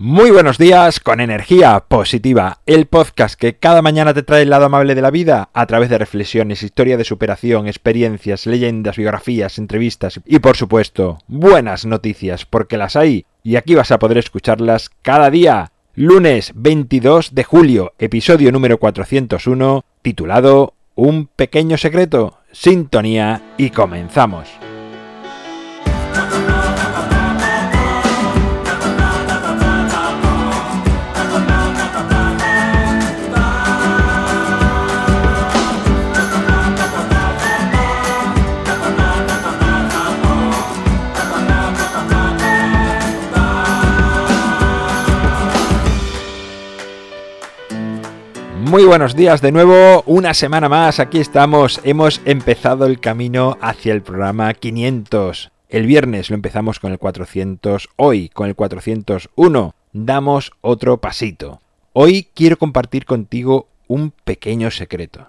[0.00, 4.66] Muy buenos días con energía positiva, el podcast que cada mañana te trae el lado
[4.66, 10.20] amable de la vida a través de reflexiones, historia de superación, experiencias, leyendas, biografías, entrevistas
[10.24, 15.30] y por supuesto buenas noticias porque las hay y aquí vas a poder escucharlas cada
[15.30, 15.72] día.
[15.96, 24.48] Lunes 22 de julio, episodio número 401, titulado Un pequeño secreto, sintonía y comenzamos.
[48.68, 53.94] Muy buenos días de nuevo, una semana más, aquí estamos, hemos empezado el camino hacia
[53.94, 55.50] el programa 500.
[55.70, 61.62] El viernes lo empezamos con el 400, hoy con el 401 damos otro pasito.
[61.94, 65.28] Hoy quiero compartir contigo un pequeño secreto.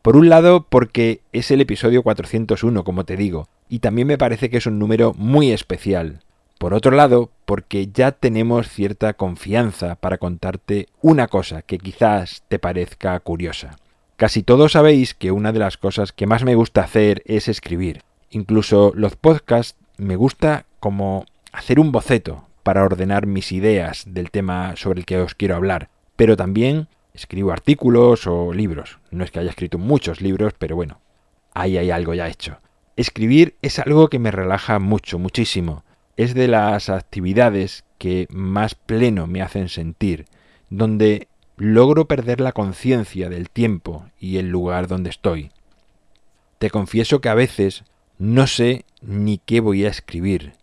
[0.00, 4.48] Por un lado, porque es el episodio 401, como te digo, y también me parece
[4.48, 6.20] que es un número muy especial.
[6.58, 12.58] Por otro lado, porque ya tenemos cierta confianza para contarte una cosa que quizás te
[12.58, 13.76] parezca curiosa.
[14.16, 18.02] Casi todos sabéis que una de las cosas que más me gusta hacer es escribir.
[18.30, 24.74] Incluso los podcasts me gusta como hacer un boceto para ordenar mis ideas del tema
[24.76, 25.90] sobre el que os quiero hablar.
[26.16, 28.98] Pero también escribo artículos o libros.
[29.10, 31.00] No es que haya escrito muchos libros, pero bueno,
[31.52, 32.58] ahí hay algo ya hecho.
[32.96, 35.84] Escribir es algo que me relaja mucho, muchísimo
[36.16, 40.26] es de las actividades que más pleno me hacen sentir,
[40.70, 45.50] donde logro perder la conciencia del tiempo y el lugar donde estoy.
[46.58, 47.84] Te confieso que a veces
[48.18, 50.54] no sé ni qué voy a escribir,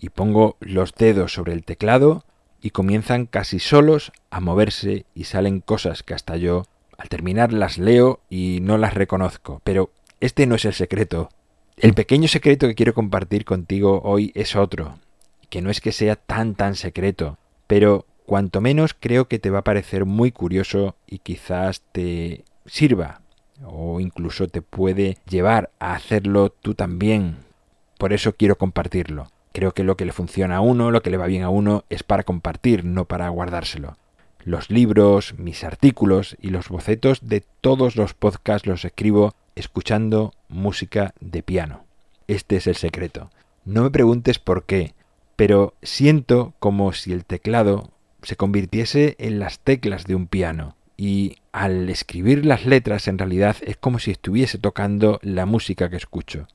[0.00, 2.24] y pongo los dedos sobre el teclado
[2.60, 6.64] y comienzan casi solos a moverse y salen cosas que hasta yo
[6.96, 9.60] al terminar las leo y no las reconozco.
[9.64, 11.30] Pero este no es el secreto.
[11.80, 14.98] El pequeño secreto que quiero compartir contigo hoy es otro,
[15.48, 19.60] que no es que sea tan tan secreto, pero cuanto menos creo que te va
[19.60, 23.22] a parecer muy curioso y quizás te sirva
[23.64, 27.38] o incluso te puede llevar a hacerlo tú también.
[27.96, 29.28] Por eso quiero compartirlo.
[29.54, 31.84] Creo que lo que le funciona a uno, lo que le va bien a uno,
[31.88, 33.96] es para compartir, no para guardárselo.
[34.44, 41.14] Los libros, mis artículos y los bocetos de todos los podcasts los escribo escuchando música
[41.20, 41.84] de piano.
[42.26, 43.30] Este es el secreto.
[43.64, 44.94] No me preguntes por qué,
[45.36, 47.90] pero siento como si el teclado
[48.22, 53.56] se convirtiese en las teclas de un piano y al escribir las letras en realidad
[53.62, 56.46] es como si estuviese tocando la música que escucho.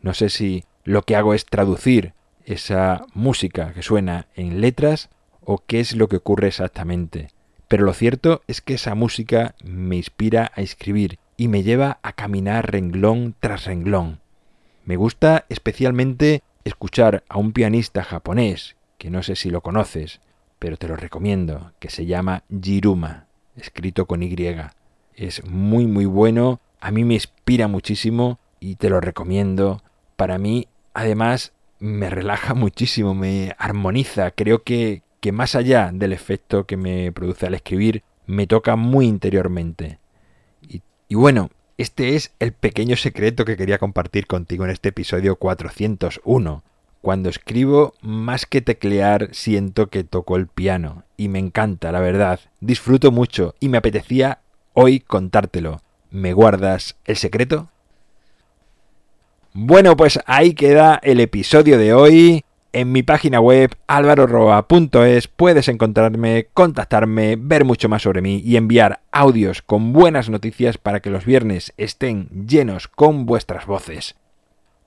[0.00, 5.10] No sé si lo que hago es traducir esa música que suena en letras
[5.44, 7.28] o qué es lo que ocurre exactamente.
[7.68, 12.12] Pero lo cierto es que esa música me inspira a escribir y me lleva a
[12.12, 14.20] caminar renglón tras renglón.
[14.84, 20.20] Me gusta especialmente escuchar a un pianista japonés, que no sé si lo conoces,
[20.58, 23.26] pero te lo recomiendo, que se llama Jiruma,
[23.56, 24.36] escrito con Y.
[25.14, 29.82] Es muy muy bueno, a mí me inspira muchísimo y te lo recomiendo.
[30.16, 34.30] Para mí, además, me relaja muchísimo, me armoniza.
[34.30, 39.06] Creo que, que más allá del efecto que me produce al escribir, me toca muy
[39.06, 40.00] interiormente.
[41.08, 46.64] Y bueno, este es el pequeño secreto que quería compartir contigo en este episodio 401.
[47.00, 51.04] Cuando escribo, más que teclear, siento que toco el piano.
[51.16, 52.40] Y me encanta, la verdad.
[52.60, 54.40] Disfruto mucho y me apetecía
[54.72, 55.82] hoy contártelo.
[56.10, 57.70] ¿Me guardas el secreto?
[59.52, 62.44] Bueno, pues ahí queda el episodio de hoy.
[62.74, 69.02] En mi página web alvaroroa.es puedes encontrarme, contactarme, ver mucho más sobre mí y enviar
[69.12, 74.14] audios con buenas noticias para que los viernes estén llenos con vuestras voces.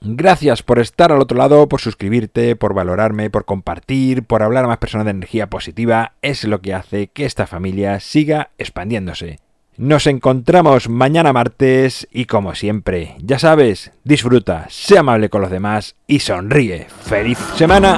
[0.02, 4.68] Gracias por estar al otro lado, por suscribirte, por valorarme, por compartir, por hablar a
[4.68, 6.14] más personas de energía positiva.
[6.24, 9.38] Es lo que hace que esta familia siga expandiéndose.
[9.78, 15.96] Nos encontramos mañana martes y como siempre, ya sabes, disfruta, sea amable con los demás
[16.08, 16.88] y sonríe.
[17.04, 17.98] ¡Feliz semana!